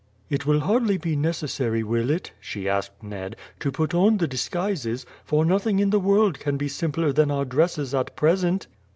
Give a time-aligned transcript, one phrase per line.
[0.31, 5.05] "It will hardly be necessary, will it," she asked Ned, "to put on the disguises,
[5.23, 8.65] for nothing in the world can be simpler than our dresses at present?"